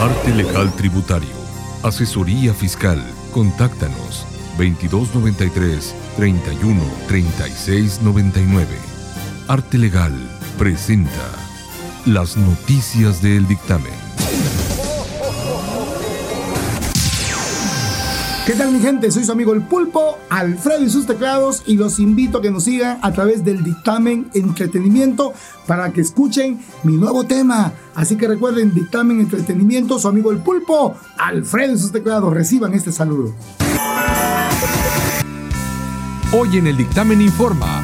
Arte 0.00 0.32
Legal 0.32 0.72
Tributario. 0.76 1.28
Asesoría 1.82 2.54
Fiscal. 2.54 3.04
Contáctanos 3.32 4.24
2293 4.56 5.92
31 6.16 6.80
36 7.08 8.02
99. 8.02 8.66
Arte 9.48 9.76
Legal 9.76 10.12
presenta 10.56 11.10
las 12.06 12.36
noticias 12.36 13.20
del 13.22 13.48
dictamen. 13.48 14.07
¿Qué 18.48 18.54
tal 18.54 18.72
mi 18.72 18.80
gente? 18.80 19.10
Soy 19.10 19.24
su 19.24 19.32
amigo 19.32 19.52
el 19.52 19.60
pulpo, 19.60 20.16
Alfredo 20.30 20.82
y 20.82 20.88
sus 20.88 21.04
teclados 21.04 21.62
y 21.66 21.76
los 21.76 21.98
invito 21.98 22.38
a 22.38 22.40
que 22.40 22.50
nos 22.50 22.64
sigan 22.64 22.98
a 23.02 23.12
través 23.12 23.44
del 23.44 23.62
dictamen 23.62 24.30
entretenimiento 24.32 25.34
para 25.66 25.92
que 25.92 26.00
escuchen 26.00 26.58
mi 26.82 26.96
nuevo 26.96 27.24
tema. 27.24 27.74
Así 27.94 28.16
que 28.16 28.26
recuerden, 28.26 28.72
dictamen 28.72 29.20
entretenimiento, 29.20 29.98
su 29.98 30.08
amigo 30.08 30.32
el 30.32 30.38
pulpo, 30.38 30.94
Alfredo 31.18 31.74
y 31.74 31.78
sus 31.78 31.92
teclados, 31.92 32.32
reciban 32.32 32.72
este 32.72 32.90
saludo. 32.90 33.34
Hoy 36.32 36.56
en 36.56 36.68
el 36.68 36.76
dictamen 36.78 37.20
informa 37.20 37.77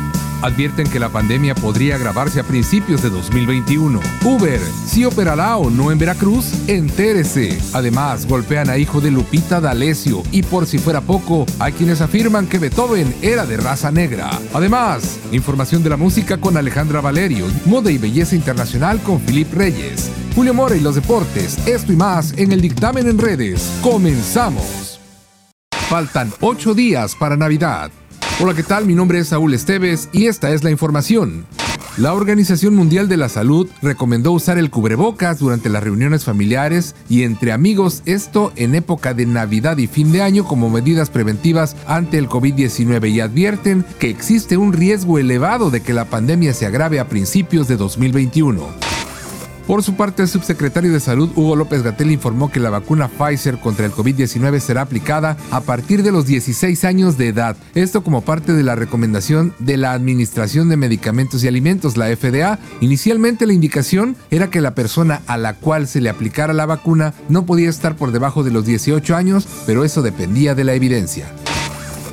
advierten 0.44 0.86
que 0.86 1.00
la 1.00 1.08
pandemia 1.08 1.54
podría 1.54 1.96
agravarse 1.96 2.38
a 2.38 2.44
principios 2.44 3.02
de 3.02 3.08
2021. 3.08 4.00
Uber, 4.24 4.60
si 4.86 5.04
operará 5.04 5.56
o 5.56 5.70
no 5.70 5.90
en 5.90 5.98
Veracruz, 5.98 6.52
entérese. 6.68 7.58
Además, 7.72 8.26
golpean 8.26 8.68
a 8.68 8.76
hijo 8.76 9.00
de 9.00 9.10
Lupita 9.10 9.60
D'Alessio 9.60 10.22
y 10.32 10.42
por 10.42 10.66
si 10.66 10.78
fuera 10.78 11.00
poco, 11.00 11.46
hay 11.58 11.72
quienes 11.72 12.02
afirman 12.02 12.46
que 12.46 12.58
Beethoven 12.58 13.14
era 13.22 13.46
de 13.46 13.56
raza 13.56 13.90
negra. 13.90 14.30
Además, 14.52 15.18
información 15.32 15.82
de 15.82 15.90
la 15.90 15.96
música 15.96 16.38
con 16.38 16.58
Alejandra 16.58 17.00
Valerio, 17.00 17.46
moda 17.64 17.90
y 17.90 17.96
belleza 17.96 18.36
internacional 18.36 19.00
con 19.00 19.20
Filip 19.20 19.52
Reyes. 19.54 20.10
Julio 20.34 20.52
Mora 20.52 20.76
y 20.76 20.80
los 20.80 20.96
deportes, 20.96 21.56
esto 21.66 21.92
y 21.92 21.96
más 21.96 22.34
en 22.36 22.52
el 22.52 22.60
dictamen 22.60 23.08
en 23.08 23.18
redes. 23.18 23.72
Comenzamos. 23.82 25.00
Faltan 25.88 26.32
ocho 26.40 26.74
días 26.74 27.14
para 27.14 27.36
Navidad. 27.36 27.90
Hola, 28.40 28.52
¿qué 28.52 28.64
tal? 28.64 28.84
Mi 28.84 28.96
nombre 28.96 29.20
es 29.20 29.28
Saúl 29.28 29.54
Esteves 29.54 30.08
y 30.12 30.26
esta 30.26 30.50
es 30.50 30.64
la 30.64 30.72
información. 30.72 31.46
La 31.96 32.12
Organización 32.14 32.74
Mundial 32.74 33.08
de 33.08 33.16
la 33.16 33.28
Salud 33.28 33.68
recomendó 33.80 34.32
usar 34.32 34.58
el 34.58 34.70
cubrebocas 34.70 35.38
durante 35.38 35.68
las 35.68 35.84
reuniones 35.84 36.24
familiares 36.24 36.96
y 37.08 37.22
entre 37.22 37.52
amigos, 37.52 38.02
esto 38.06 38.52
en 38.56 38.74
época 38.74 39.14
de 39.14 39.26
Navidad 39.26 39.78
y 39.78 39.86
fin 39.86 40.10
de 40.10 40.22
año 40.22 40.44
como 40.44 40.68
medidas 40.68 41.10
preventivas 41.10 41.76
ante 41.86 42.18
el 42.18 42.28
COVID-19 42.28 43.08
y 43.08 43.20
advierten 43.20 43.84
que 44.00 44.10
existe 44.10 44.56
un 44.56 44.72
riesgo 44.72 45.20
elevado 45.20 45.70
de 45.70 45.82
que 45.82 45.94
la 45.94 46.06
pandemia 46.06 46.54
se 46.54 46.66
agrave 46.66 46.98
a 46.98 47.08
principios 47.08 47.68
de 47.68 47.76
2021. 47.76 48.83
Por 49.66 49.82
su 49.82 49.94
parte, 49.96 50.22
el 50.22 50.28
subsecretario 50.28 50.92
de 50.92 51.00
Salud, 51.00 51.30
Hugo 51.34 51.56
López 51.56 51.82
Gatel, 51.82 52.10
informó 52.10 52.50
que 52.50 52.60
la 52.60 52.68
vacuna 52.68 53.08
Pfizer 53.08 53.58
contra 53.58 53.86
el 53.86 53.92
COVID-19 53.92 54.60
será 54.60 54.82
aplicada 54.82 55.38
a 55.50 55.62
partir 55.62 56.02
de 56.02 56.12
los 56.12 56.26
16 56.26 56.84
años 56.84 57.16
de 57.16 57.28
edad. 57.28 57.56
Esto 57.74 58.04
como 58.04 58.20
parte 58.20 58.52
de 58.52 58.62
la 58.62 58.74
recomendación 58.74 59.54
de 59.58 59.78
la 59.78 59.92
Administración 59.92 60.68
de 60.68 60.76
Medicamentos 60.76 61.42
y 61.42 61.48
Alimentos, 61.48 61.96
la 61.96 62.14
FDA. 62.14 62.58
Inicialmente 62.82 63.46
la 63.46 63.54
indicación 63.54 64.16
era 64.30 64.50
que 64.50 64.60
la 64.60 64.74
persona 64.74 65.22
a 65.26 65.38
la 65.38 65.54
cual 65.54 65.88
se 65.88 66.02
le 66.02 66.10
aplicara 66.10 66.52
la 66.52 66.66
vacuna 66.66 67.14
no 67.30 67.46
podía 67.46 67.70
estar 67.70 67.96
por 67.96 68.12
debajo 68.12 68.44
de 68.44 68.50
los 68.50 68.66
18 68.66 69.16
años, 69.16 69.48
pero 69.64 69.84
eso 69.84 70.02
dependía 70.02 70.54
de 70.54 70.64
la 70.64 70.74
evidencia 70.74 71.26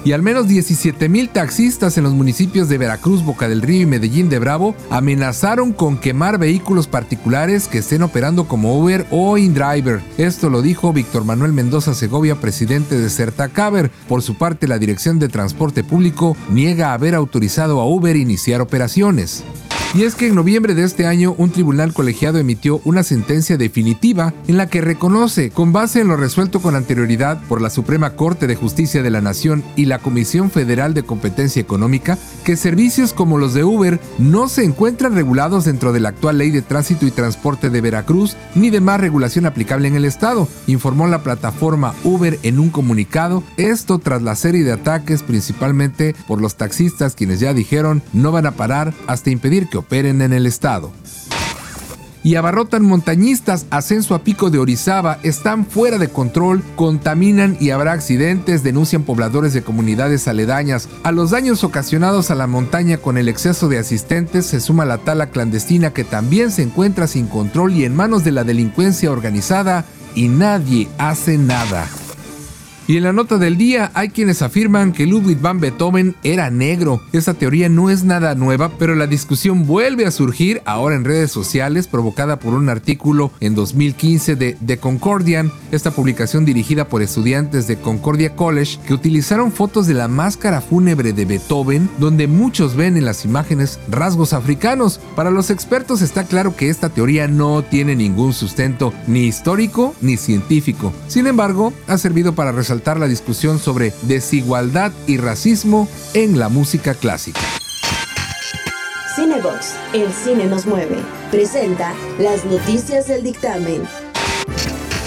y 0.03 0.13
al 0.13 0.21
menos 0.21 0.47
17 0.47 1.09
mil 1.09 1.29
taxistas 1.29 1.97
en 1.97 2.03
los 2.03 2.13
municipios 2.13 2.69
de 2.69 2.77
Veracruz, 2.77 3.23
Boca 3.23 3.47
del 3.47 3.61
Río 3.61 3.81
y 3.81 3.85
Medellín 3.85 4.29
de 4.29 4.39
Bravo 4.39 4.75
amenazaron 4.89 5.73
con 5.73 5.97
quemar 5.97 6.37
vehículos 6.37 6.87
particulares 6.87 7.67
que 7.67 7.79
estén 7.79 8.03
operando 8.03 8.47
como 8.47 8.79
Uber 8.79 9.05
o 9.11 9.37
InDriver. 9.37 10.01
Esto 10.17 10.49
lo 10.49 10.61
dijo 10.61 10.93
Víctor 10.93 11.25
Manuel 11.25 11.53
Mendoza 11.53 11.93
Segovia, 11.93 12.35
presidente 12.35 12.97
de 12.97 13.09
Certacaber. 13.09 13.91
Por 14.07 14.21
su 14.21 14.35
parte, 14.35 14.67
la 14.67 14.79
Dirección 14.79 15.19
de 15.19 15.29
Transporte 15.29 15.83
Público 15.83 16.35
niega 16.49 16.93
haber 16.93 17.15
autorizado 17.15 17.79
a 17.79 17.87
Uber 17.87 18.15
iniciar 18.15 18.61
operaciones. 18.61 19.43
Y 19.93 20.03
es 20.03 20.15
que 20.15 20.27
en 20.27 20.35
noviembre 20.35 20.73
de 20.73 20.85
este 20.85 21.05
año 21.05 21.35
un 21.37 21.51
tribunal 21.51 21.93
colegiado 21.93 22.37
emitió 22.37 22.79
una 22.85 23.03
sentencia 23.03 23.57
definitiva 23.57 24.33
en 24.47 24.55
la 24.55 24.67
que 24.67 24.79
reconoce, 24.79 25.49
con 25.49 25.73
base 25.73 25.99
en 25.99 26.07
lo 26.07 26.15
resuelto 26.15 26.61
con 26.61 26.75
anterioridad 26.75 27.43
por 27.49 27.61
la 27.61 27.69
Suprema 27.69 28.11
Corte 28.11 28.47
de 28.47 28.55
Justicia 28.55 29.03
de 29.03 29.09
la 29.09 29.19
Nación 29.19 29.65
y 29.75 29.87
la 29.87 29.99
Comisión 29.99 30.49
Federal 30.49 30.93
de 30.93 31.03
Competencia 31.03 31.61
Económica, 31.61 32.17
que 32.45 32.55
servicios 32.55 33.11
como 33.11 33.37
los 33.37 33.53
de 33.53 33.65
Uber 33.65 33.99
no 34.17 34.47
se 34.47 34.63
encuentran 34.63 35.13
regulados 35.13 35.65
dentro 35.65 35.91
de 35.91 35.99
la 35.99 36.09
actual 36.09 36.37
Ley 36.37 36.51
de 36.51 36.61
Tránsito 36.61 37.05
y 37.05 37.11
Transporte 37.11 37.69
de 37.69 37.81
Veracruz 37.81 38.37
ni 38.55 38.69
de 38.69 38.79
más 38.79 39.01
regulación 39.01 39.45
aplicable 39.45 39.89
en 39.89 39.97
el 39.97 40.05
Estado, 40.05 40.47
informó 40.67 41.07
la 41.07 41.21
plataforma 41.21 41.93
Uber 42.05 42.39
en 42.43 42.59
un 42.61 42.69
comunicado, 42.69 43.43
esto 43.57 43.99
tras 43.99 44.21
la 44.21 44.35
serie 44.37 44.63
de 44.63 44.71
ataques 44.71 45.21
principalmente 45.21 46.15
por 46.27 46.39
los 46.39 46.55
taxistas 46.55 47.13
quienes 47.13 47.41
ya 47.41 47.53
dijeron 47.53 48.01
no 48.13 48.31
van 48.31 48.45
a 48.45 48.51
parar 48.51 48.93
hasta 49.07 49.31
impedir 49.31 49.67
que 49.67 49.80
operen 49.81 50.21
en 50.21 50.33
el 50.33 50.45
estado. 50.45 50.91
Y 52.23 52.35
abarrotan 52.35 52.83
montañistas, 52.83 53.65
ascenso 53.71 54.13
a 54.13 54.23
pico 54.23 54.51
de 54.51 54.59
Orizaba, 54.59 55.17
están 55.23 55.65
fuera 55.65 55.97
de 55.97 56.07
control, 56.07 56.61
contaminan 56.75 57.57
y 57.59 57.71
habrá 57.71 57.93
accidentes, 57.93 58.63
denuncian 58.63 59.03
pobladores 59.03 59.53
de 59.53 59.63
comunidades 59.63 60.27
aledañas. 60.27 60.87
A 61.03 61.11
los 61.11 61.31
daños 61.31 61.63
ocasionados 61.63 62.29
a 62.29 62.35
la 62.35 62.45
montaña 62.45 62.97
con 62.97 63.17
el 63.17 63.27
exceso 63.27 63.69
de 63.69 63.79
asistentes 63.79 64.45
se 64.45 64.59
suma 64.59 64.85
la 64.85 64.99
tala 64.99 65.31
clandestina 65.31 65.93
que 65.93 66.03
también 66.03 66.51
se 66.51 66.61
encuentra 66.61 67.07
sin 67.07 67.25
control 67.25 67.73
y 67.73 67.85
en 67.85 67.95
manos 67.95 68.23
de 68.23 68.31
la 68.31 68.43
delincuencia 68.43 69.11
organizada 69.11 69.85
y 70.13 70.27
nadie 70.27 70.89
hace 70.99 71.39
nada. 71.39 71.87
Y 72.91 72.97
en 72.97 73.03
la 73.03 73.13
nota 73.13 73.37
del 73.37 73.55
día 73.55 73.89
hay 73.93 74.09
quienes 74.09 74.41
afirman 74.41 74.91
que 74.91 75.05
Ludwig 75.05 75.39
van 75.39 75.61
Beethoven 75.61 76.13
era 76.25 76.49
negro. 76.51 77.01
Esa 77.13 77.33
teoría 77.33 77.69
no 77.69 77.89
es 77.89 78.03
nada 78.03 78.35
nueva, 78.35 78.69
pero 78.77 78.95
la 78.95 79.07
discusión 79.07 79.65
vuelve 79.65 80.05
a 80.05 80.11
surgir 80.11 80.61
ahora 80.65 80.95
en 80.97 81.05
redes 81.05 81.31
sociales 81.31 81.87
provocada 81.87 82.37
por 82.37 82.53
un 82.53 82.67
artículo 82.67 83.31
en 83.39 83.55
2015 83.55 84.35
de 84.35 84.57
The 84.65 84.77
Concordian, 84.79 85.53
esta 85.71 85.91
publicación 85.91 86.43
dirigida 86.43 86.89
por 86.89 87.01
estudiantes 87.01 87.65
de 87.65 87.77
Concordia 87.77 88.35
College 88.35 88.77
que 88.85 88.93
utilizaron 88.93 89.53
fotos 89.53 89.87
de 89.87 89.93
la 89.93 90.09
máscara 90.09 90.59
fúnebre 90.59 91.13
de 91.13 91.23
Beethoven 91.23 91.89
donde 91.97 92.27
muchos 92.27 92.75
ven 92.75 92.97
en 92.97 93.05
las 93.05 93.23
imágenes 93.23 93.79
rasgos 93.89 94.33
africanos. 94.33 94.99
Para 95.15 95.31
los 95.31 95.49
expertos 95.49 96.01
está 96.01 96.25
claro 96.25 96.57
que 96.57 96.67
esta 96.67 96.89
teoría 96.89 97.29
no 97.29 97.63
tiene 97.63 97.95
ningún 97.95 98.33
sustento 98.33 98.93
ni 99.07 99.27
histórico 99.27 99.95
ni 100.01 100.17
científico. 100.17 100.91
Sin 101.07 101.25
embargo, 101.25 101.71
ha 101.87 101.97
servido 101.97 102.35
para 102.35 102.51
resaltar 102.51 102.80
la 102.81 103.07
discusión 103.07 103.59
sobre 103.59 103.93
desigualdad 104.03 104.91
y 105.07 105.17
racismo 105.17 105.87
en 106.13 106.39
la 106.39 106.49
música 106.49 106.93
clásica. 106.93 107.39
Cinebox, 109.15 109.75
el 109.93 110.11
cine 110.11 110.45
nos 110.45 110.65
mueve, 110.65 110.97
presenta 111.31 111.93
las 112.19 112.45
noticias 112.45 113.07
del 113.07 113.23
dictamen. 113.23 113.83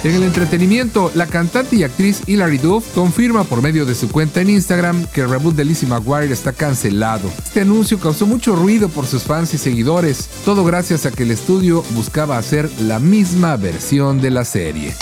En 0.05 0.15
el 0.15 0.23
entretenimiento, 0.23 1.11
la 1.15 1.27
cantante 1.27 1.77
y 1.77 1.83
actriz 1.83 2.23
Hilary 2.27 2.59
Duff 2.59 2.93
confirma 2.95 3.45
por 3.45 3.63
medio 3.63 3.87
de 3.87 3.95
su 3.95 4.11
cuenta 4.11 4.43
en 4.43 4.51
Instagram 4.51 5.07
que 5.07 5.23
el 5.23 5.31
reboot 5.31 5.57
de 5.57 5.65
Lizzie 5.65 5.89
McGuire 5.89 6.31
está 6.31 6.53
cancelado. 6.53 7.31
Este 7.43 7.63
anuncio 7.63 7.99
causó 7.99 8.27
mucho 8.27 8.55
ruido 8.55 8.91
por 8.91 9.07
sus 9.07 9.23
fans 9.23 9.55
y 9.55 9.59
seguidores, 9.59 10.29
todo 10.45 10.63
gracias 10.63 11.07
a 11.07 11.11
que 11.11 11.23
el 11.23 11.31
estudio 11.31 11.83
buscaba 11.95 12.37
hacer 12.37 12.71
la 12.83 12.99
misma 12.99 13.57
versión 13.57 14.21
de 14.21 14.31
la 14.31 14.45
serie. 14.45 14.95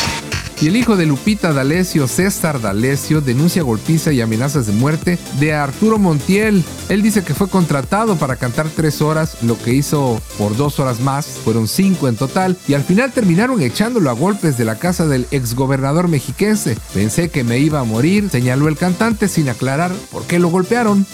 Y 0.62 0.68
el 0.68 0.76
hijo 0.76 0.96
de 0.96 1.06
Lupita 1.06 1.52
D'Alessio, 1.52 2.06
César 2.06 2.60
D'Alessio, 2.60 3.20
denuncia 3.20 3.64
golpiza 3.64 4.12
y 4.12 4.20
amenazas 4.20 4.68
de 4.68 4.72
muerte 4.72 5.18
de 5.40 5.52
Arturo 5.52 5.98
Montiel. 5.98 6.62
Él 6.88 7.02
dice 7.02 7.24
que 7.24 7.34
fue 7.34 7.48
contratado 7.48 8.14
para 8.14 8.36
cantar 8.36 8.68
tres 8.68 9.02
horas, 9.02 9.38
lo 9.42 9.58
que 9.58 9.74
hizo 9.74 10.22
por 10.38 10.56
dos 10.56 10.78
horas 10.78 11.00
más, 11.00 11.26
fueron 11.26 11.66
cinco 11.66 12.06
en 12.06 12.14
total, 12.14 12.56
y 12.68 12.74
al 12.74 12.84
final 12.84 13.10
terminaron 13.10 13.60
echándolo 13.60 14.08
a 14.08 14.12
golpes 14.12 14.56
de 14.56 14.64
la 14.64 14.78
casa 14.78 15.08
del 15.08 15.26
exgobernador 15.32 16.06
mexiquense. 16.06 16.78
Pensé 16.94 17.28
que 17.28 17.42
me 17.42 17.58
iba 17.58 17.80
a 17.80 17.84
morir, 17.84 18.30
señaló 18.30 18.68
el 18.68 18.76
cantante 18.76 19.26
sin 19.26 19.48
aclarar 19.48 19.90
por 20.12 20.28
qué 20.28 20.38
lo 20.38 20.48
golpearon. 20.48 21.04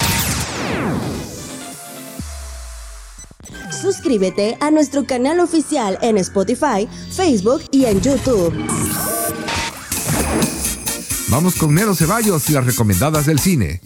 Suscríbete 3.81 4.59
a 4.61 4.71
nuestro 4.71 5.07
canal 5.07 5.41
oficial 5.41 5.99
en 6.03 6.19
Spotify, 6.19 6.87
Facebook 7.11 7.63
y 7.71 7.87
en 7.87 8.03
YouTube. 8.03 8.53
Vamos 11.31 11.57
con 11.57 11.75
Nero 11.75 11.95
Ceballos 11.95 12.49
y 12.49 12.55
las 12.55 12.65
recomendadas 12.65 13.27
del 13.27 13.39
cine. 13.39 13.81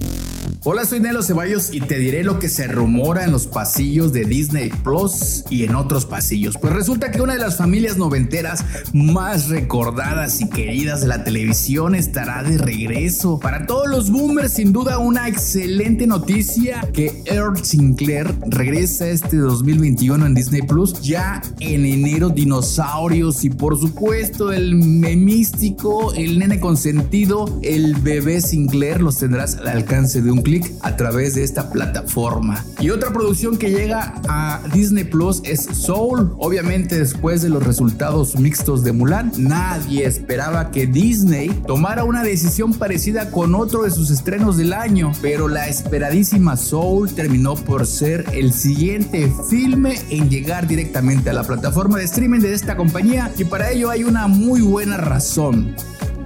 Hola, 0.64 0.84
soy 0.84 1.00
Nelo 1.00 1.22
Ceballos 1.22 1.74
y 1.74 1.80
te 1.80 1.98
diré 1.98 2.22
lo 2.22 2.38
que 2.38 2.48
se 2.48 2.68
rumora 2.68 3.24
en 3.24 3.32
los 3.32 3.46
pasillos 3.46 4.12
de 4.12 4.24
Disney 4.24 4.70
Plus 4.84 5.44
y 5.50 5.64
en 5.64 5.74
otros 5.74 6.06
pasillos. 6.06 6.56
Pues 6.56 6.72
resulta 6.72 7.10
que 7.10 7.20
una 7.20 7.32
de 7.34 7.38
las 7.40 7.56
familias 7.56 7.96
noventeras 7.96 8.64
más 8.92 9.48
recordadas 9.48 10.40
y 10.40 10.48
queridas 10.48 11.00
de 11.00 11.08
la 11.08 11.24
televisión 11.24 11.94
estará 11.94 12.42
de 12.42 12.58
regreso. 12.58 13.40
Para 13.40 13.66
todos 13.66 13.88
los 13.88 14.10
boomers, 14.10 14.52
sin 14.52 14.72
duda, 14.72 14.98
una 14.98 15.28
excelente 15.28 16.06
noticia 16.06 16.88
que 16.92 17.22
Earl 17.26 17.64
Sinclair 17.64 18.34
regresa 18.46 19.08
este 19.08 19.36
2021 19.38 20.26
en 20.26 20.34
Disney 20.34 20.62
Plus. 20.62 21.00
Ya 21.02 21.42
en 21.60 21.86
enero, 21.86 22.28
dinosaurios 22.28 23.44
y 23.44 23.50
por 23.50 23.78
supuesto 23.78 24.52
el 24.52 24.74
memístico, 24.76 26.12
el 26.14 26.38
nene 26.38 26.60
consentido, 26.60 27.60
el 27.62 27.96
bebé 27.96 28.40
Sinclair 28.40 29.00
los 29.00 29.18
tendrás 29.18 29.56
al 29.56 29.68
alcance 29.68 30.20
de 30.22 30.31
un 30.32 30.42
clic 30.42 30.72
a 30.80 30.96
través 30.96 31.34
de 31.34 31.44
esta 31.44 31.70
plataforma. 31.70 32.64
Y 32.80 32.90
otra 32.90 33.12
producción 33.12 33.56
que 33.56 33.70
llega 33.70 34.14
a 34.28 34.60
Disney 34.72 35.04
Plus 35.04 35.40
es 35.44 35.64
Soul. 35.64 36.34
Obviamente 36.38 36.98
después 36.98 37.42
de 37.42 37.50
los 37.50 37.64
resultados 37.64 38.36
mixtos 38.36 38.82
de 38.84 38.92
Mulan, 38.92 39.32
nadie 39.36 40.06
esperaba 40.06 40.70
que 40.70 40.86
Disney 40.86 41.48
tomara 41.66 42.04
una 42.04 42.22
decisión 42.22 42.72
parecida 42.72 43.30
con 43.30 43.54
otro 43.54 43.82
de 43.82 43.90
sus 43.90 44.10
estrenos 44.10 44.56
del 44.56 44.72
año, 44.72 45.12
pero 45.20 45.48
la 45.48 45.68
esperadísima 45.68 46.56
Soul 46.56 47.12
terminó 47.14 47.54
por 47.54 47.86
ser 47.86 48.24
el 48.32 48.52
siguiente 48.52 49.32
filme 49.48 50.00
en 50.10 50.28
llegar 50.28 50.66
directamente 50.66 51.30
a 51.30 51.32
la 51.32 51.44
plataforma 51.44 51.98
de 51.98 52.04
streaming 52.04 52.40
de 52.40 52.54
esta 52.54 52.76
compañía 52.76 53.30
y 53.38 53.44
para 53.44 53.70
ello 53.70 53.90
hay 53.90 54.04
una 54.04 54.26
muy 54.26 54.60
buena 54.60 54.96
razón. 54.96 55.74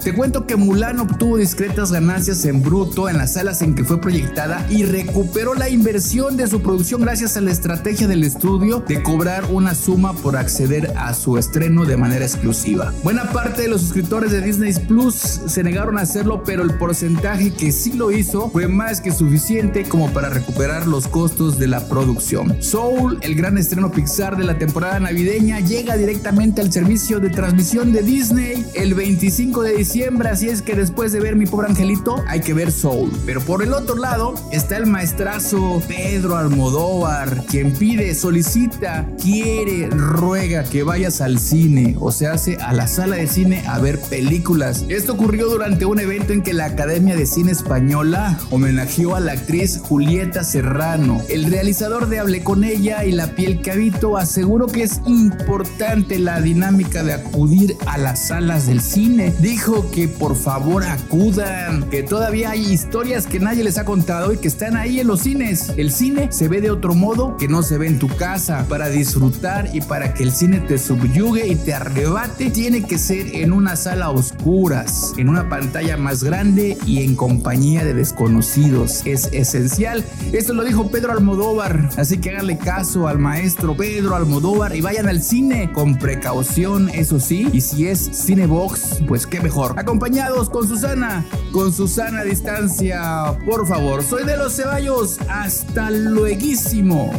Te 0.02 0.14
cuento 0.14 0.46
que 0.46 0.56
Mulan 0.56 1.00
obtuvo 1.00 1.36
discretas 1.36 1.90
ganancias 1.90 2.44
en 2.44 2.62
bruto 2.62 3.08
en 3.08 3.18
las 3.18 3.32
salas 3.32 3.62
en 3.62 3.74
que 3.74 3.82
fue 3.82 4.00
proyectada 4.00 4.64
y 4.70 4.84
recuperó 4.84 5.54
la 5.54 5.68
inversión 5.68 6.36
de 6.36 6.46
su 6.46 6.60
producción 6.60 7.00
gracias 7.00 7.36
a 7.36 7.40
la 7.40 7.50
estrategia 7.50 8.06
del 8.06 8.22
estudio 8.22 8.84
de 8.86 9.02
cobrar 9.02 9.46
una 9.50 9.74
suma 9.74 10.12
por 10.12 10.36
acceder 10.36 10.92
a 10.96 11.12
su 11.14 11.38
estreno 11.38 11.84
de 11.84 11.96
manera 11.96 12.24
exclusiva. 12.24 12.92
Buena 13.02 13.32
parte 13.32 13.62
de 13.62 13.68
los 13.68 13.80
suscriptores 13.80 14.30
de 14.30 14.42
Disney 14.42 14.74
Plus 14.86 15.14
se 15.14 15.64
negaron 15.64 15.98
a 15.98 16.02
hacerlo, 16.02 16.42
pero 16.44 16.62
el 16.62 16.74
porcentaje 16.78 17.52
que 17.52 17.72
sí 17.72 17.92
lo 17.94 18.12
hizo 18.12 18.50
fue 18.50 18.68
más 18.68 19.00
que 19.00 19.10
suficiente 19.10 19.84
como 19.84 20.12
para 20.12 20.28
recuperar 20.28 20.86
los 20.86 21.08
costos 21.08 21.58
de 21.58 21.66
la 21.66 21.88
producción. 21.88 22.62
Soul, 22.62 23.18
el 23.22 23.34
gran 23.34 23.58
estreno 23.58 23.90
Pixar 23.90 24.36
de 24.36 24.44
la 24.44 24.58
temporada 24.58 25.00
navideña, 25.00 25.60
llega 25.60 25.96
directamente 25.96 26.60
al 26.60 26.72
servicio 26.72 27.18
de 27.18 27.30
transmisión 27.30 27.92
de 27.92 28.02
Disney 28.02 28.66
el 28.74 28.94
25 28.94 29.62
de 29.62 29.70
diciembre 29.70 29.85
así 30.30 30.48
es 30.48 30.62
que 30.62 30.74
después 30.74 31.12
de 31.12 31.20
ver 31.20 31.36
mi 31.36 31.46
pobre 31.46 31.68
angelito, 31.68 32.16
hay 32.28 32.40
que 32.40 32.54
ver 32.54 32.72
Soul. 32.72 33.10
Pero 33.24 33.40
por 33.40 33.62
el 33.62 33.72
otro 33.72 33.96
lado 33.96 34.34
está 34.52 34.76
el 34.76 34.86
maestrazo 34.86 35.82
Pedro 35.86 36.36
Almodóvar, 36.36 37.44
quien 37.46 37.72
pide, 37.72 38.14
solicita, 38.14 39.08
quiere, 39.22 39.88
ruega 39.88 40.64
que 40.64 40.82
vayas 40.82 41.20
al 41.20 41.38
cine, 41.38 41.96
o 41.98 42.10
se 42.12 42.26
hace 42.26 42.56
a 42.56 42.72
la 42.72 42.86
sala 42.88 43.16
de 43.16 43.26
cine 43.26 43.64
a 43.66 43.78
ver 43.78 44.00
películas. 44.00 44.84
Esto 44.88 45.12
ocurrió 45.12 45.48
durante 45.48 45.84
un 45.84 46.00
evento 46.00 46.32
en 46.32 46.42
que 46.42 46.52
la 46.52 46.66
Academia 46.66 47.16
de 47.16 47.26
Cine 47.26 47.52
Española 47.52 48.38
homenajeó 48.50 49.16
a 49.16 49.20
la 49.20 49.32
actriz 49.32 49.80
Julieta 49.82 50.44
Serrano. 50.44 51.22
El 51.28 51.44
realizador 51.44 52.08
de 52.08 52.18
Hablé 52.18 52.42
con 52.42 52.64
ella 52.64 53.04
y 53.04 53.12
La 53.12 53.28
piel 53.34 53.60
que 53.62 53.70
habito 53.70 54.16
aseguró 54.16 54.66
que 54.66 54.82
es 54.82 55.00
importante 55.06 56.18
la 56.18 56.40
dinámica 56.40 57.02
de 57.02 57.14
acudir 57.14 57.76
a 57.86 57.98
las 57.98 58.28
salas 58.28 58.66
del 58.66 58.80
cine. 58.80 59.32
Dijo 59.40 59.75
que 59.90 60.08
por 60.08 60.36
favor 60.36 60.84
acudan, 60.84 61.88
que 61.90 62.02
todavía 62.02 62.50
hay 62.50 62.72
historias 62.72 63.26
que 63.26 63.40
nadie 63.40 63.64
les 63.64 63.78
ha 63.78 63.84
contado 63.84 64.32
y 64.32 64.38
que 64.38 64.48
están 64.48 64.76
ahí 64.76 65.00
en 65.00 65.06
los 65.06 65.20
cines. 65.20 65.72
El 65.76 65.92
cine 65.92 66.28
se 66.32 66.48
ve 66.48 66.60
de 66.60 66.70
otro 66.70 66.94
modo 66.94 67.36
que 67.36 67.48
no 67.48 67.62
se 67.62 67.78
ve 67.78 67.86
en 67.86 67.98
tu 67.98 68.08
casa. 68.08 68.66
Para 68.68 68.88
disfrutar 68.88 69.70
y 69.72 69.80
para 69.80 70.14
que 70.14 70.22
el 70.22 70.32
cine 70.32 70.60
te 70.60 70.78
subyugue 70.78 71.46
y 71.46 71.56
te 71.56 71.74
arrebate, 71.74 72.50
tiene 72.50 72.82
que 72.82 72.98
ser 72.98 73.34
en 73.34 73.52
una 73.52 73.76
sala 73.76 74.06
a 74.06 74.10
oscuras, 74.10 75.12
en 75.16 75.28
una 75.28 75.48
pantalla 75.48 75.96
más 75.96 76.22
grande 76.22 76.78
y 76.86 77.02
en 77.04 77.16
compañía 77.16 77.84
de 77.84 77.94
desconocidos. 77.94 79.02
Es 79.04 79.28
esencial. 79.32 80.04
Esto 80.32 80.54
lo 80.54 80.64
dijo 80.64 80.90
Pedro 80.90 81.12
Almodóvar, 81.12 81.90
así 81.96 82.18
que 82.18 82.30
háganle 82.30 82.58
caso 82.58 83.08
al 83.08 83.18
maestro 83.18 83.76
Pedro 83.76 84.14
Almodóvar 84.14 84.74
y 84.76 84.80
vayan 84.80 85.08
al 85.08 85.22
cine 85.22 85.72
con 85.72 85.96
precaución, 85.96 86.88
eso 86.90 87.20
sí. 87.20 87.48
Y 87.52 87.60
si 87.60 87.88
es 87.88 88.10
Cinebox, 88.12 89.02
pues 89.06 89.26
qué 89.26 89.40
mejor 89.40 89.65
acompañados 89.76 90.50
con 90.50 90.66
Susana, 90.68 91.24
con 91.52 91.72
Susana 91.72 92.20
a 92.20 92.24
distancia, 92.24 93.36
por 93.46 93.66
favor. 93.66 94.02
Soy 94.02 94.24
de 94.24 94.36
los 94.36 94.54
Ceballos, 94.54 95.18
hasta 95.28 95.90
lueguísimo. 95.90 97.10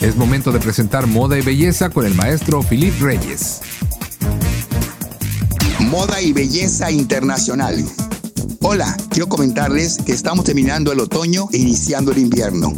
Es 0.00 0.16
momento 0.16 0.52
de 0.52 0.60
presentar 0.60 1.06
moda 1.06 1.38
y 1.38 1.42
belleza 1.42 1.88
con 1.88 2.04
el 2.04 2.14
maestro 2.14 2.62
Philip 2.62 3.00
Reyes. 3.00 3.60
Moda 5.80 6.20
y 6.20 6.32
belleza 6.32 6.90
internacional. 6.90 7.82
Hola, 8.60 8.96
quiero 9.10 9.28
comentarles 9.28 9.98
que 9.98 10.12
estamos 10.12 10.44
terminando 10.44 10.92
el 10.92 11.00
otoño 11.00 11.48
e 11.52 11.58
iniciando 11.58 12.12
el 12.12 12.18
invierno 12.18 12.72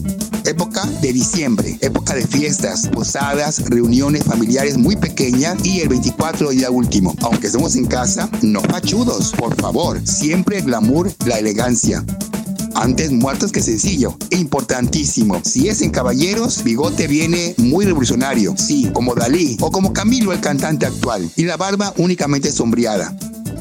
época 0.46 0.86
de 1.02 1.12
diciembre, 1.12 1.78
época 1.80 2.14
de 2.14 2.26
fiestas, 2.26 2.88
posadas, 2.88 3.64
reuniones 3.68 4.24
familiares 4.24 4.76
muy 4.76 4.96
pequeñas 4.96 5.56
y 5.64 5.80
el 5.80 5.88
24 5.88 6.50
día 6.50 6.70
último. 6.70 7.14
Aunque 7.22 7.48
estemos 7.48 7.76
en 7.76 7.86
casa, 7.86 8.28
no 8.42 8.60
fachudos, 8.60 9.32
por 9.32 9.54
favor. 9.60 10.00
Siempre 10.06 10.58
el 10.58 10.64
glamour, 10.64 11.12
la 11.26 11.38
elegancia. 11.38 12.04
Antes 12.74 13.10
muertos 13.10 13.52
que 13.52 13.62
sencillo. 13.62 14.16
Importantísimo. 14.30 15.40
Si 15.42 15.68
es 15.68 15.80
en 15.80 15.90
caballeros, 15.90 16.62
bigote 16.62 17.06
viene 17.06 17.54
muy 17.56 17.86
revolucionario. 17.86 18.54
Sí, 18.56 18.90
como 18.92 19.14
Dalí 19.14 19.56
o 19.60 19.70
como 19.70 19.92
Camilo, 19.92 20.32
el 20.32 20.40
cantante 20.40 20.86
actual. 20.86 21.30
Y 21.36 21.44
la 21.44 21.56
barba 21.56 21.94
únicamente 21.96 22.52
sombreada. 22.52 23.16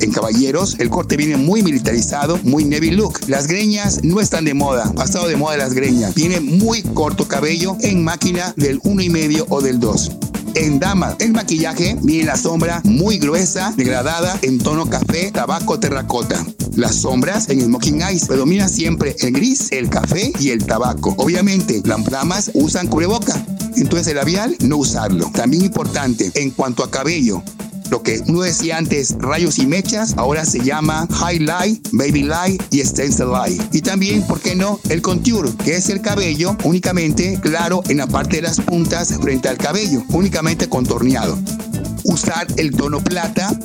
En 0.05 0.11
caballeros, 0.11 0.75
el 0.77 0.91
corte 0.91 1.17
viene 1.17 1.35
muy 1.35 1.63
militarizado, 1.63 2.39
muy 2.43 2.63
Navy 2.63 2.91
look. 2.91 3.21
Las 3.25 3.47
greñas 3.47 4.03
no 4.03 4.21
están 4.21 4.45
de 4.45 4.53
moda, 4.53 4.93
pasado 4.93 5.27
de 5.27 5.35
moda 5.35 5.57
las 5.57 5.73
greñas. 5.73 6.13
Viene 6.13 6.39
muy 6.41 6.83
corto 6.83 7.27
cabello 7.27 7.75
en 7.81 8.03
máquina 8.03 8.53
del 8.55 8.79
1,5 8.81 9.47
o 9.49 9.61
del 9.61 9.79
2. 9.79 10.11
En 10.53 10.79
dama, 10.79 11.15
el 11.17 11.33
maquillaje 11.33 11.97
viene 12.03 12.25
la 12.25 12.37
sombra 12.37 12.81
muy 12.83 13.17
gruesa, 13.17 13.73
degradada, 13.75 14.37
en 14.43 14.59
tono 14.59 14.87
café, 14.87 15.31
tabaco, 15.31 15.79
terracota. 15.79 16.45
Las 16.75 16.97
sombras 16.97 17.49
en 17.49 17.61
Smoking 17.61 18.03
Eyes 18.03 18.27
predomina 18.27 18.69
siempre 18.69 19.15
el 19.21 19.31
gris, 19.31 19.71
el 19.71 19.89
café 19.89 20.31
y 20.39 20.51
el 20.51 20.67
tabaco. 20.67 21.15
Obviamente, 21.17 21.81
las 21.83 22.05
damas 22.05 22.51
usan 22.53 22.85
cubreboca, 22.85 23.43
entonces 23.75 24.09
el 24.09 24.17
labial 24.17 24.55
no 24.59 24.77
usarlo. 24.77 25.31
También 25.33 25.65
importante, 25.65 26.31
en 26.35 26.51
cuanto 26.51 26.83
a 26.83 26.91
cabello, 26.91 27.41
lo 27.89 28.01
que 28.01 28.21
uno 28.27 28.41
decía 28.41 28.77
antes, 28.77 29.15
rayos 29.19 29.59
y 29.59 29.65
mechas, 29.65 30.15
ahora 30.17 30.45
se 30.45 30.59
llama 30.63 31.07
highlight, 31.09 31.87
baby 31.91 32.23
light 32.23 32.61
y 32.71 32.79
stencil 32.81 33.31
light. 33.31 33.61
Y 33.73 33.81
también, 33.81 34.25
¿por 34.27 34.39
qué 34.39 34.55
no? 34.55 34.79
El 34.89 35.01
contour, 35.01 35.55
que 35.57 35.75
es 35.75 35.89
el 35.89 36.01
cabello 36.01 36.55
únicamente 36.63 37.39
claro 37.41 37.81
en 37.87 37.97
la 37.97 38.07
parte 38.07 38.37
de 38.37 38.43
las 38.43 38.59
puntas 38.59 39.17
frente 39.21 39.47
al 39.47 39.57
cabello, 39.57 40.03
únicamente 40.09 40.67
contorneado. 40.69 41.37
Usar 42.03 42.47
el 42.57 42.71
tono 42.71 43.03
plata 43.03 43.57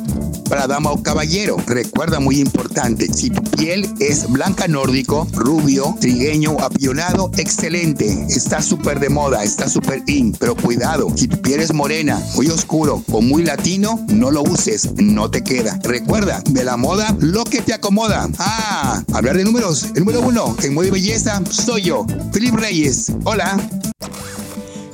para 0.51 0.67
dama 0.67 0.91
o 0.91 1.01
caballero. 1.01 1.57
Recuerda 1.65 2.19
muy 2.19 2.41
importante, 2.41 3.07
si 3.07 3.31
tu 3.31 3.41
piel 3.43 3.89
es 4.01 4.29
blanca 4.29 4.67
nórdico, 4.67 5.29
rubio, 5.33 5.97
trigueño, 6.01 6.57
apillonado, 6.61 7.31
excelente. 7.37 8.27
Está 8.29 8.61
súper 8.61 8.99
de 8.99 9.09
moda, 9.09 9.45
está 9.45 9.69
súper 9.69 10.03
in. 10.09 10.33
Pero 10.33 10.57
cuidado, 10.57 11.07
si 11.17 11.29
tu 11.29 11.41
piel 11.41 11.61
es 11.61 11.73
morena, 11.73 12.21
muy 12.35 12.49
oscuro 12.49 13.03
o 13.13 13.23
muy 13.23 13.45
latino, 13.45 14.05
no 14.09 14.33
lo 14.33 14.43
uses, 14.43 14.91
no 14.97 15.31
te 15.31 15.45
queda. 15.45 15.79
Recuerda, 15.85 16.43
de 16.51 16.65
la 16.65 16.77
moda, 16.77 17.15
lo 17.21 17.45
que 17.45 17.63
te 17.63 17.73
acomoda. 17.73 18.29
Ah, 18.39 19.05
hablar 19.13 19.37
de 19.37 19.45
números. 19.45 19.87
El 19.95 20.01
número 20.01 20.21
uno 20.21 20.57
en 20.65 20.75
moda 20.75 20.89
y 20.89 20.91
belleza 20.91 21.41
soy 21.49 21.83
yo, 21.83 22.05
Felipe 22.33 22.57
Reyes. 22.57 23.13
Hola. 23.23 23.57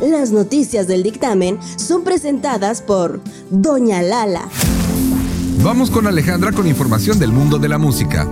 Las 0.01 0.31
noticias 0.33 0.87
del 0.87 1.03
dictamen 1.03 1.59
son 1.77 2.05
presentadas 2.05 2.83
por 2.83 3.23
Doña 3.51 4.03
Lala. 4.03 4.51
Vamos 5.63 5.91
con 5.91 6.07
Alejandra 6.07 6.53
con 6.53 6.67
información 6.67 7.19
del 7.19 7.33
mundo 7.33 7.59
de 7.59 7.69
la 7.69 7.79
música. 7.79 8.27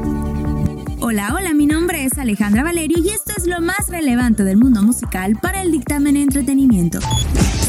Hola, 1.00 1.34
hola, 1.34 1.54
mi 1.54 1.66
nombre 1.66 2.04
es 2.04 2.18
Alejandra 2.18 2.62
Valerio 2.62 2.98
y 2.98 3.08
esto 3.08 3.32
es 3.36 3.46
lo 3.46 3.60
más 3.60 3.88
relevante 3.88 4.44
del 4.44 4.56
mundo 4.56 4.82
musical 4.82 5.36
para 5.40 5.62
el 5.62 5.72
dictamen 5.72 6.16
entretenimiento. 6.16 6.98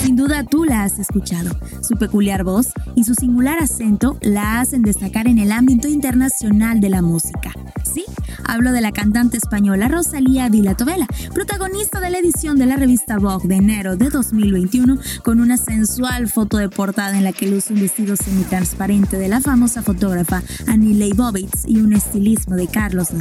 Sin 0.02 0.16
duda 0.16 0.44
tú 0.44 0.64
la 0.64 0.84
has 0.84 1.00
escuchado. 1.00 1.52
Su 1.82 1.96
peculiar 1.96 2.44
voz 2.44 2.72
y 2.96 3.04
su 3.04 3.16
singular 3.16 3.58
acento 3.62 4.18
la 4.22 4.60
hacen 4.60 4.84
destacar 4.84 5.28
en 5.28 5.40
el 5.40 5.52
ámbito 5.52 5.88
internacional 5.88 6.80
de 6.80 6.90
la 6.90 7.02
música. 7.02 7.52
Sí, 7.84 8.06
Hablo 8.48 8.72
de 8.72 8.82
la 8.82 8.92
cantante 8.92 9.38
española 9.38 9.88
Rosalía 9.88 10.50
Vilatovela, 10.50 11.08
protagonista 11.34 12.00
de 12.00 12.12
la 12.12 12.20
edición 12.20 12.58
de 12.58 12.68
la 12.68 12.76
revista 12.76 13.18
Vogue 13.18 13.48
de 13.48 13.56
enero 13.56 13.98
de 13.98 14.10
2021, 14.10 15.00
con 15.24 15.40
una 15.40 15.58
sensual 15.58 16.30
foto 16.30 16.58
de 16.58 16.70
portada 16.70 17.18
en 17.18 17.24
la 17.24 17.34
que 17.34 17.48
luce 17.48 17.74
un 17.74 17.82
vestido 17.82 18.16
semitransparente 18.16 19.18
de 19.18 19.30
la 19.30 19.42
famosa 19.42 19.82
fotógrafa 19.82 20.44
Annie 20.68 20.94
Leibovitz 20.94 21.66
y 21.68 21.80
un 21.80 21.94
estilismo 21.94 22.56
de 22.56 22.68
Carlos 22.68 23.14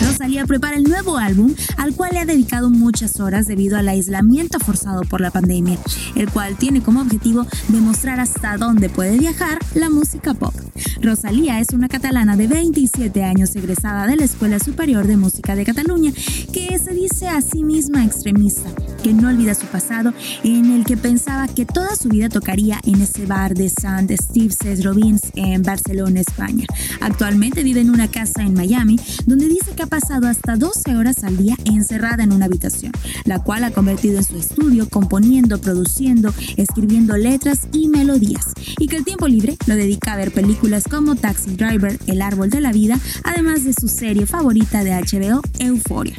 Rosalía 0.00 0.46
prepara 0.46 0.76
el 0.76 0.84
nuevo 0.84 1.16
álbum, 1.16 1.54
al 1.76 1.94
cual 1.94 2.10
le 2.14 2.20
ha 2.20 2.24
dedicado 2.26 2.70
muchas 2.70 3.20
horas 3.20 3.46
debido 3.46 3.76
al 3.76 3.88
aislamiento 3.88 4.58
forzado 4.58 5.02
por 5.02 5.20
la 5.20 5.30
pandemia, 5.30 5.78
el 6.14 6.30
cual 6.30 6.56
tiene 6.56 6.82
como 6.82 7.00
objetivo 7.00 7.46
demostrar 7.68 8.20
hasta 8.20 8.56
dónde 8.56 8.88
puede 8.88 9.18
viajar 9.18 9.58
la 9.74 9.90
música 9.90 10.34
pop. 10.34 10.54
Rosalía 11.00 11.60
es 11.60 11.68
una 11.72 11.88
catalana 11.88 12.36
de 12.36 12.46
27 12.46 13.22
años 13.24 13.54
egresada 13.56 14.06
de 14.06 14.16
la 14.16 14.24
Escuela 14.24 14.58
Superior 14.58 15.06
de 15.06 15.16
Música 15.16 15.54
de 15.54 15.64
Cataluña, 15.64 16.12
que 16.52 16.78
se 16.78 16.92
dice 16.92 17.28
a 17.28 17.40
sí 17.40 17.62
misma 17.62 18.04
extremista, 18.04 18.70
que 19.02 19.12
no 19.12 19.28
olvida 19.28 19.54
su 19.54 19.66
pasado, 19.66 20.12
en 20.42 20.72
el 20.72 20.84
que 20.84 20.96
pensaba 20.96 21.46
que 21.48 21.66
toda 21.66 21.94
su 21.96 22.08
vida 22.08 22.28
tocaría 22.28 22.80
en 22.84 23.02
ese 23.02 23.26
bar 23.26 23.54
de 23.54 23.66
St. 23.66 24.16
Steve's 24.16 24.84
Robins 24.84 25.22
en 25.34 25.62
Barcelona, 25.62 26.20
España. 26.20 26.66
Actualmente 27.00 27.62
vive 27.62 27.80
en 27.80 27.90
una 27.90 28.08
casa 28.08 28.42
en 28.42 28.54
Miami, 28.54 28.98
donde 29.26 29.48
dice 29.48 29.72
que 29.76 29.82
ha 29.82 29.86
pasado 29.86 30.28
hasta 30.28 30.56
12 30.56 30.96
horas 30.96 31.24
al 31.24 31.36
día 31.36 31.56
encerrada 31.64 32.24
en 32.24 32.32
una 32.32 32.46
habitación, 32.46 32.92
la 33.24 33.42
cual 33.42 33.64
ha 33.64 33.70
convertido 33.70 34.18
en 34.18 34.24
su 34.24 34.36
estudio 34.36 34.88
componiendo, 34.88 35.60
produciendo, 35.60 36.32
escribiendo 36.56 37.16
letras 37.16 37.68
y 37.72 37.88
melodías, 37.88 38.52
y 38.78 38.88
que 38.88 38.96
el 38.96 39.04
tiempo 39.04 39.28
libre 39.28 39.56
lo 39.66 39.76
dedica 39.76 40.12
a 40.12 40.16
ver 40.16 40.32
películas 40.32 40.84
como 40.88 41.16
Taxi 41.16 41.56
Driver, 41.56 41.98
El 42.06 42.22
Árbol 42.22 42.50
de 42.50 42.60
la 42.60 42.72
Vida, 42.72 42.98
además 43.24 43.64
de 43.64 43.72
su 43.72 43.88
serie 43.88 44.26
favorita 44.26 44.84
de 44.84 44.92
HBO, 44.92 45.40
Euphoria. 45.58 46.16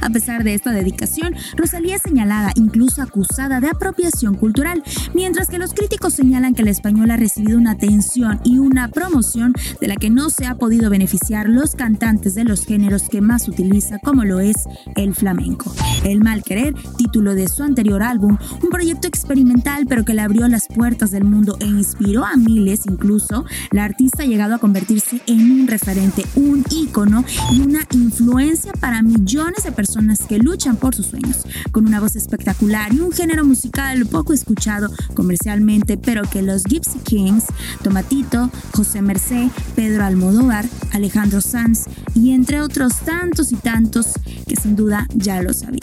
A 0.00 0.10
pesar 0.10 0.44
de 0.44 0.54
esta 0.54 0.70
dedicación, 0.70 1.34
Rosalía 1.56 1.96
es 1.96 2.02
señalada, 2.02 2.52
incluso 2.56 3.02
acusada 3.02 3.60
de 3.60 3.68
apropiación 3.68 4.34
cultural, 4.34 4.82
mientras 5.14 5.48
que 5.48 5.58
los 5.58 5.74
críticos 5.74 6.14
señalan 6.14 6.54
que 6.54 6.62
el 6.62 6.68
español 6.68 7.10
ha 7.10 7.16
recibido 7.16 7.58
una 7.58 7.72
atención 7.72 8.40
y 8.44 8.58
una 8.58 8.88
promoción 8.88 9.52
de 9.80 9.88
la 9.88 9.96
que 9.96 10.10
no 10.10 10.30
se 10.30 10.46
ha 10.46 10.56
podido 10.56 10.90
beneficiar 10.90 11.48
los 11.48 11.74
cantantes 11.74 12.25
de 12.34 12.44
los 12.44 12.64
géneros 12.64 13.08
que 13.08 13.20
más 13.20 13.48
utiliza, 13.48 13.98
como 13.98 14.24
lo 14.24 14.40
es 14.40 14.64
el 14.96 15.14
flamenco. 15.14 15.72
El 16.04 16.20
Mal 16.20 16.42
Querer, 16.42 16.74
título 16.96 17.34
de 17.34 17.48
su 17.48 17.62
anterior 17.62 18.02
álbum, 18.02 18.36
un 18.62 18.70
proyecto 18.70 19.08
experimental 19.08 19.86
pero 19.88 20.04
que 20.04 20.14
le 20.14 20.22
abrió 20.22 20.48
las 20.48 20.68
puertas 20.68 21.10
del 21.10 21.24
mundo 21.24 21.56
e 21.60 21.66
inspiró 21.66 22.24
a 22.24 22.36
miles 22.36 22.86
incluso, 22.86 23.44
la 23.70 23.84
artista 23.84 24.22
ha 24.22 24.26
llegado 24.26 24.54
a 24.54 24.58
convertirse 24.58 25.20
en 25.26 25.50
un 25.50 25.68
referente, 25.68 26.24
un 26.34 26.64
ícono 26.70 27.24
y 27.52 27.60
una 27.60 27.86
influencia 27.92 28.72
para 28.72 29.02
millones 29.02 29.64
de 29.64 29.72
personas 29.72 30.20
que 30.28 30.38
luchan 30.38 30.76
por 30.76 30.94
sus 30.94 31.06
sueños, 31.06 31.44
con 31.72 31.86
una 31.86 32.00
voz 32.00 32.16
espectacular 32.16 32.92
y 32.92 33.00
un 33.00 33.12
género 33.12 33.44
musical 33.44 34.06
poco 34.06 34.32
escuchado 34.32 34.90
comercialmente, 35.14 35.96
pero 35.96 36.22
que 36.22 36.42
los 36.42 36.64
Gypsy 36.64 36.98
Kings, 37.00 37.44
Tomatito, 37.82 38.50
José 38.72 39.02
Mercé, 39.02 39.50
Pedro 39.74 40.04
Almodóvar, 40.04 40.66
Alejandro 40.92 41.40
Sanz 41.40 41.84
y 42.16 42.32
entre 42.32 42.60
otros 42.62 42.94
tantos 43.04 43.52
y 43.52 43.56
tantos 43.56 44.06
que 44.48 44.56
sin 44.56 44.74
duda 44.74 45.06
ya 45.14 45.42
lo 45.42 45.52
sabían. 45.52 45.80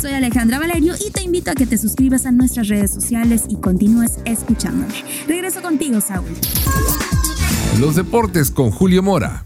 Soy 0.00 0.12
Alejandra 0.12 0.58
Valerio 0.58 0.94
y 1.04 1.10
te 1.10 1.22
invito 1.22 1.50
a 1.50 1.54
que 1.54 1.66
te 1.66 1.76
suscribas 1.76 2.24
a 2.24 2.30
nuestras 2.30 2.68
redes 2.68 2.92
sociales 2.92 3.44
y 3.48 3.56
continúes 3.56 4.18
escuchándome. 4.24 4.94
Regreso 5.26 5.60
contigo, 5.60 6.00
Saúl. 6.00 6.30
Los 7.80 7.96
deportes 7.96 8.50
con 8.50 8.70
Julio 8.70 9.02
Mora. 9.02 9.44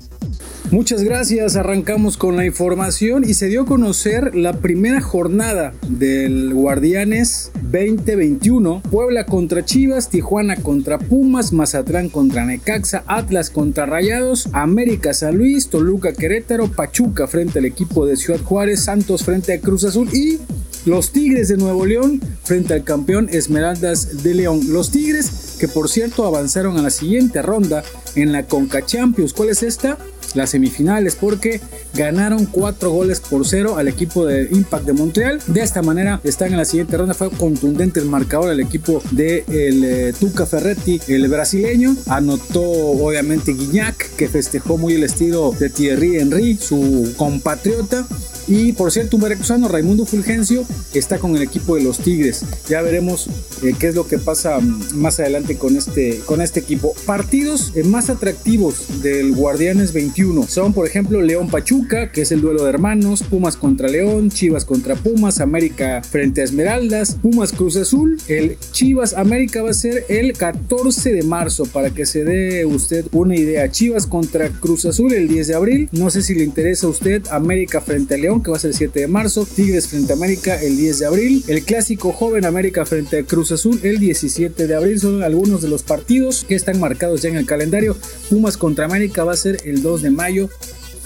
Muchas 0.73 1.05
gracias, 1.05 1.55
arrancamos 1.55 2.17
con 2.17 2.37
la 2.37 2.45
información 2.45 3.23
y 3.23 3.35
se 3.35 3.47
dio 3.47 3.63
a 3.63 3.67
conocer 3.67 4.35
la 4.35 4.53
primera 4.55 5.01
jornada 5.01 5.73
del 5.89 6.53
Guardianes 6.53 7.53
2021, 7.63 8.83
Puebla 8.91 9.27
contra 9.27 9.65
Chivas, 9.65 10.11
Tijuana 10.11 10.57
contra 10.57 10.99
Pumas, 10.99 11.53
Mazatlán 11.53 12.09
contra 12.09 12.45
Necaxa, 12.45 13.05
Atlas 13.07 13.51
contra 13.51 13.87
Rayados, 13.87 14.49
América 14.53 15.15
San 15.15 15.37
Luis, 15.37 15.69
Toluca 15.69 16.13
Querétaro, 16.13 16.67
Pachuca 16.67 17.29
frente 17.29 17.61
al 17.61 17.65
equipo 17.65 18.05
de 18.05 18.17
Ciudad 18.17 18.41
Juárez, 18.41 18.83
Santos 18.83 19.23
frente 19.23 19.53
a 19.53 19.61
Cruz 19.61 19.85
Azul 19.85 20.13
y 20.13 20.41
los 20.85 21.13
Tigres 21.13 21.49
de 21.49 21.57
Nuevo 21.57 21.87
León 21.87 22.21
frente 22.43 22.75
al 22.75 22.83
campeón 22.83 23.29
Esmeraldas 23.31 24.25
de 24.25 24.35
León. 24.35 24.61
Los 24.69 24.91
Tigres 24.91 25.57
que 25.59 25.69
por 25.69 25.89
cierto 25.89 26.27
avanzaron 26.27 26.77
a 26.77 26.83
la 26.83 26.91
siguiente 26.91 27.41
ronda 27.41 27.83
en 28.15 28.33
la 28.33 28.47
Conca 28.47 28.85
Champions. 28.85 29.33
¿Cuál 29.33 29.51
es 29.51 29.63
esta? 29.63 29.99
Las 30.35 30.51
semifinales 30.51 31.17
porque 31.17 31.61
ganaron 31.95 32.47
cuatro 32.47 32.91
goles 32.91 33.21
por 33.21 33.47
cero 33.47 33.77
al 33.77 33.89
equipo 33.89 34.27
de 34.27 34.49
Impact 34.51 34.85
de 34.85 34.93
Montreal. 34.93 35.41
De 35.47 35.61
esta 35.61 35.83
manera 35.83 36.21
están 36.25 36.53
en 36.53 36.59
la 36.59 36.65
siguiente 36.65 36.97
ronda. 36.97 37.15
Fue 37.15 37.31
contundente 37.31 38.01
el 38.01 38.07
marcador 38.07 38.51
del 38.51 38.61
equipo 38.61 39.03
de 39.11 39.45
el, 39.49 39.85
eh, 39.85 40.13
Tuca 40.19 40.47
Ferretti, 40.47 41.01
el 41.09 41.29
brasileño. 41.29 41.97
Anotó 42.07 42.63
obviamente 42.63 43.53
Guiñac, 43.53 44.17
que 44.17 44.29
festejó 44.29 44.79
muy 44.79 44.95
el 44.95 45.05
estilo 45.05 45.55
de 45.59 45.71
Thierry 45.71 46.19
Henry, 46.19 46.57
su 46.57 47.15
compatriota. 47.17 48.07
Y 48.49 48.73
por 48.73 48.93
cierto, 48.93 49.17
un 49.17 49.23
veracruzano, 49.23 49.67
Raimundo 49.67 50.07
Fulgencio, 50.07 50.65
está 50.95 51.19
con 51.19 51.35
el 51.35 51.43
equipo 51.43 51.75
de 51.75 51.83
los 51.83 51.99
Tigres. 51.99 52.45
Ya 52.69 52.81
veremos 52.81 53.29
eh, 53.63 53.75
qué 53.79 53.89
es 53.89 53.95
lo 53.95 54.07
que 54.07 54.19
pasa 54.19 54.61
mm, 54.61 54.95
más 54.95 55.19
adelante 55.19 55.57
con 55.57 55.77
este, 55.77 56.21
con 56.21 56.41
este 56.41 56.61
equipo. 56.61 56.95
Partidos 57.07 57.73
eh, 57.75 57.83
más 57.83 58.09
atractivos 58.09 59.03
del 59.03 59.33
Guardianes 59.33 59.93
21 59.93 60.16
son, 60.49 60.73
por 60.73 60.87
ejemplo, 60.87 61.21
León 61.21 61.51
Pachuca, 61.51 62.11
que 62.11 62.23
es 62.23 62.33
el 62.33 62.41
duelo 62.41 62.65
de 62.65 62.71
hermanos, 62.71 63.23
Pumas 63.23 63.57
contra 63.57 63.87
León, 63.87 64.31
Chivas 64.31 64.65
contra 64.65 64.95
Pumas, 64.95 65.41
América 65.41 66.01
frente 66.03 66.41
a 66.41 66.45
Esmeraldas, 66.45 67.19
Pumas 67.21 67.53
Cruz 67.53 67.77
Azul. 67.77 68.19
El 68.27 68.57
Chivas 68.73 69.13
América 69.13 69.63
va 69.63 69.71
a 69.71 69.75
ser 69.75 70.07
el 70.09 70.33
14 70.33 71.13
de 71.13 71.23
marzo, 71.23 71.67
para 71.67 71.91
que 71.91 72.07
se 72.07 72.25
dé 72.25 72.65
usted 72.65 73.05
una 73.13 73.37
idea. 73.37 73.71
Chivas 73.71 74.07
contra 74.07 74.49
Cruz 74.49 74.87
Azul 74.87 75.13
el 75.13 75.29
10 75.29 75.49
de 75.49 75.55
abril. 75.55 75.89
No 75.93 76.09
sé 76.09 76.23
si 76.23 76.35
le 76.35 76.45
interesa 76.45 76.87
a 76.87 76.91
usted 76.91 77.23
América 77.31 77.83
frente 77.83 78.15
a 78.15 78.19
León 78.19 78.43
que 78.43 78.51
va 78.51 78.57
a 78.57 78.61
ser 78.61 78.71
el 78.71 78.77
7 78.77 79.01
de 79.01 79.09
marzo, 79.09 79.47
Tigres 79.47 79.89
frente 79.89 80.15
a 80.15 80.17
América 80.17 80.59
el 80.63 80.79
10 80.79 80.99
de 80.99 81.07
abril, 81.07 81.45
el 81.49 81.63
clásico 81.63 82.13
Joven 82.13 82.47
América 82.47 82.87
frente 82.87 83.19
a 83.19 83.23
Cruz 83.23 83.53
Azul 83.53 83.81
el 83.83 83.99
17 83.99 84.67
de 84.67 84.75
abril, 84.75 84.99
son 84.99 85.23
algunos 85.23 85.61
de 85.61 85.69
los 85.69 85.83
partidos 85.83 86.47
que 86.49 86.55
están 86.55 86.81
marcados 86.81 87.21
ya 87.21 87.29
en 87.29 87.37
el 87.37 87.45
calendario. 87.45 87.97
Pumas 88.31 88.57
contra 88.57 88.87
América 88.87 89.25
va 89.25 89.33
a 89.33 89.37
ser 89.37 89.59
el 89.65 89.83
2 89.83 90.03
de 90.03 90.06
mayo, 90.11 90.49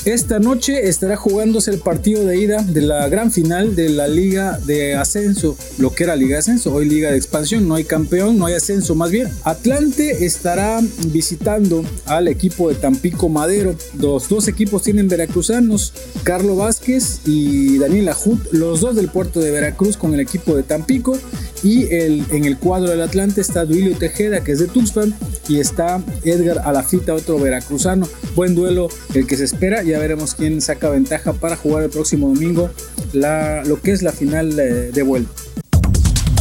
esta 0.06 0.38
noche 0.38 0.88
estará 0.88 1.14
jugándose 1.14 1.70
el 1.70 1.78
partido 1.78 2.24
de 2.24 2.38
ida 2.38 2.62
de 2.62 2.80
la 2.80 3.06
gran 3.10 3.30
final 3.30 3.76
de 3.76 3.90
la 3.90 4.08
Liga 4.08 4.58
de 4.64 4.94
Ascenso, 4.94 5.58
lo 5.76 5.92
que 5.92 6.04
era 6.04 6.16
Liga 6.16 6.36
de 6.36 6.38
Ascenso, 6.38 6.72
hoy 6.72 6.88
Liga 6.88 7.10
de 7.10 7.18
Expansión, 7.18 7.68
no 7.68 7.74
hay 7.74 7.84
campeón, 7.84 8.38
no 8.38 8.46
hay 8.46 8.54
ascenso 8.54 8.94
más 8.94 9.10
bien. 9.10 9.28
Atlante 9.44 10.24
estará 10.24 10.80
visitando 11.08 11.84
al 12.06 12.28
equipo 12.28 12.70
de 12.70 12.76
Tampico 12.76 13.28
Madero. 13.28 13.76
Los 13.98 14.30
dos 14.30 14.48
equipos 14.48 14.82
tienen 14.82 15.06
veracruzanos, 15.06 15.92
Carlos 16.22 16.56
Vázquez 16.56 17.20
y 17.26 17.76
Daniel 17.76 18.08
Ajut, 18.08 18.40
los 18.52 18.80
dos 18.80 18.96
del 18.96 19.10
puerto 19.10 19.40
de 19.40 19.50
Veracruz 19.50 19.98
con 19.98 20.14
el 20.14 20.20
equipo 20.20 20.56
de 20.56 20.62
Tampico. 20.62 21.18
Y 21.62 21.92
el, 21.94 22.24
en 22.30 22.46
el 22.46 22.56
cuadro 22.56 22.88
del 22.88 23.02
Atlante 23.02 23.42
está 23.42 23.66
Duilio 23.66 23.94
Tejeda, 23.98 24.42
que 24.42 24.52
es 24.52 24.60
de 24.60 24.66
Tuxpan, 24.66 25.14
y 25.48 25.60
está 25.60 26.02
Edgar 26.24 26.62
Alafita, 26.64 27.14
otro 27.14 27.38
veracruzano. 27.38 28.08
Buen 28.34 28.54
duelo 28.54 28.88
el 29.14 29.26
que 29.26 29.36
se 29.36 29.44
espera 29.44 29.82
ya 29.82 29.98
veremos 29.98 30.34
quién 30.34 30.60
saca 30.60 30.88
ventaja 30.88 31.32
para 31.32 31.56
jugar 31.56 31.84
el 31.84 31.90
próximo 31.90 32.28
domingo 32.28 32.70
la, 33.12 33.64
lo 33.64 33.80
que 33.80 33.92
es 33.92 34.02
la 34.02 34.12
final 34.12 34.56
de, 34.56 35.02
vuelta. 35.02 35.30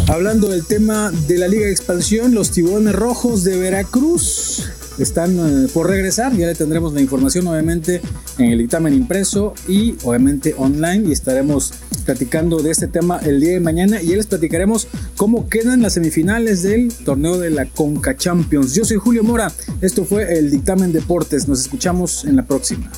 Hablando 0.07 0.49
del 0.49 0.65
tema 0.65 1.11
de 1.27 1.37
la 1.37 1.47
Liga 1.47 1.65
de 1.65 1.71
Expansión, 1.71 2.33
los 2.33 2.51
tiburones 2.51 2.95
rojos 2.95 3.43
de 3.43 3.57
Veracruz 3.57 4.63
están 5.03 5.37
eh, 5.37 5.67
por 5.73 5.87
regresar. 5.87 6.35
Ya 6.35 6.47
le 6.47 6.55
tendremos 6.55 6.93
la 6.93 7.01
información 7.01 7.47
obviamente 7.47 8.01
en 8.37 8.51
el 8.51 8.59
dictamen 8.59 8.93
impreso 8.93 9.53
y 9.67 9.95
obviamente 10.03 10.55
online 10.57 11.09
y 11.09 11.11
estaremos 11.11 11.73
platicando 12.05 12.61
de 12.61 12.71
este 12.71 12.87
tema 12.87 13.19
el 13.19 13.39
día 13.39 13.51
de 13.51 13.59
mañana 13.59 14.01
y 14.01 14.07
ya 14.07 14.15
les 14.15 14.27
platicaremos 14.27 14.87
cómo 15.15 15.47
quedan 15.47 15.81
las 15.81 15.93
semifinales 15.93 16.63
del 16.63 16.93
torneo 16.93 17.37
de 17.37 17.49
la 17.51 17.65
Conca 17.65 18.17
Champions. 18.17 18.73
Yo 18.73 18.85
soy 18.85 18.97
Julio 18.97 19.23
Mora, 19.23 19.51
esto 19.81 20.05
fue 20.05 20.37
el 20.37 20.49
dictamen 20.49 20.91
deportes, 20.91 21.47
nos 21.47 21.61
escuchamos 21.61 22.25
en 22.25 22.35
la 22.35 22.45
próxima. 22.45 22.89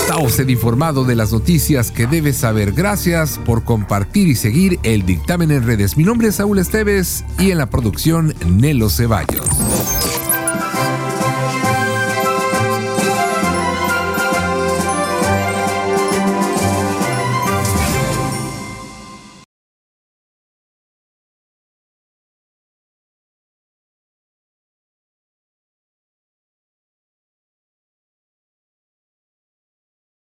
Está 0.00 0.18
usted 0.18 0.48
informado 0.48 1.04
de 1.04 1.16
las 1.16 1.32
noticias 1.32 1.90
que 1.90 2.06
debe 2.06 2.32
saber. 2.32 2.70
Gracias 2.70 3.40
por 3.44 3.64
compartir 3.64 4.28
y 4.28 4.36
seguir 4.36 4.78
el 4.84 5.04
dictamen 5.04 5.50
en 5.50 5.66
redes. 5.66 5.96
Mi 5.96 6.04
nombre 6.04 6.28
es 6.28 6.36
Saúl 6.36 6.60
Esteves 6.60 7.24
y 7.40 7.50
en 7.50 7.58
la 7.58 7.66
producción 7.66 8.32
Nelo 8.46 8.88
Ceballos. 8.88 9.95